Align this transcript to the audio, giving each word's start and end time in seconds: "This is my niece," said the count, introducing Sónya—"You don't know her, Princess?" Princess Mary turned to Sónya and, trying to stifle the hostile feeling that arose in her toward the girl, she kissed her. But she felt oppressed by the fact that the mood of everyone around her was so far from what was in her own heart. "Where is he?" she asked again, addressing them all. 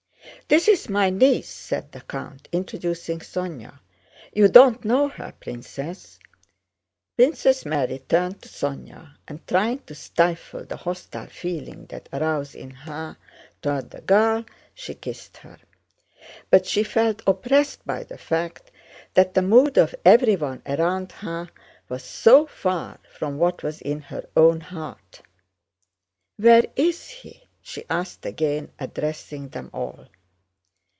"This 0.47 0.67
is 0.67 0.89
my 0.89 1.09
niece," 1.09 1.47
said 1.47 1.93
the 1.93 2.01
count, 2.01 2.49
introducing 2.51 3.19
Sónya—"You 3.19 4.49
don't 4.49 4.83
know 4.83 5.07
her, 5.07 5.33
Princess?" 5.39 6.19
Princess 7.15 7.65
Mary 7.65 7.99
turned 7.99 8.41
to 8.41 8.49
Sónya 8.49 9.15
and, 9.29 9.47
trying 9.47 9.79
to 9.83 9.95
stifle 9.95 10.65
the 10.65 10.75
hostile 10.75 11.27
feeling 11.27 11.85
that 11.85 12.09
arose 12.11 12.53
in 12.53 12.69
her 12.69 13.15
toward 13.61 13.91
the 13.91 14.01
girl, 14.01 14.43
she 14.73 14.93
kissed 14.93 15.37
her. 15.37 15.57
But 16.49 16.65
she 16.65 16.83
felt 16.83 17.21
oppressed 17.25 17.85
by 17.87 18.03
the 18.03 18.17
fact 18.17 18.71
that 19.13 19.33
the 19.35 19.41
mood 19.41 19.77
of 19.77 19.95
everyone 20.03 20.63
around 20.65 21.13
her 21.13 21.47
was 21.87 22.03
so 22.03 22.45
far 22.45 22.99
from 23.17 23.37
what 23.37 23.63
was 23.63 23.79
in 23.79 24.01
her 24.01 24.27
own 24.35 24.59
heart. 24.59 25.21
"Where 26.35 26.65
is 26.75 27.07
he?" 27.07 27.47
she 27.61 27.85
asked 27.89 28.25
again, 28.25 28.73
addressing 28.79 29.47
them 29.47 29.69
all. 29.73 30.09